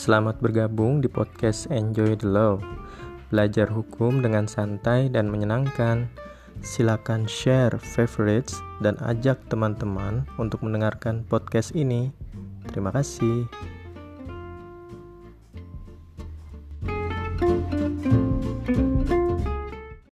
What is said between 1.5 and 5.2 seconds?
Enjoy the Law. Belajar hukum dengan santai